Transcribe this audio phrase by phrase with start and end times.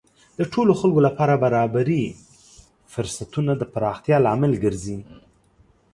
[0.39, 2.03] د ټولو خلکو لپاره برابرې
[2.93, 4.97] فرصتونه د پراختیا لامل ګرځي.